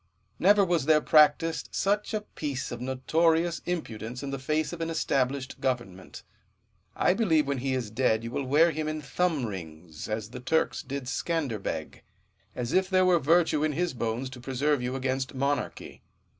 [0.39, 4.89] Never was there practised such a piece of notorious impudence in the face of an
[4.89, 6.23] established government.
[6.95, 10.39] I believe when he is dead you will wear him in thumb rings, as the
[10.39, 12.01] Turks did Scanderbeg;
[12.55, 16.01] as if there were virtue in his bones to preserve you against monarchy.